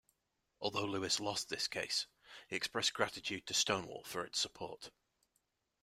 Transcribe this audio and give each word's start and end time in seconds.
Although 0.59 0.85
Lewis 0.85 1.19
lost 1.19 1.49
this 1.49 1.67
case, 1.67 2.07
he 2.47 2.55
expressed 2.55 2.95
gratitude 2.95 3.45
to 3.45 3.53
Stonewall 3.53 4.01
for 4.03 4.25
its 4.25 4.39
support. 4.39 4.89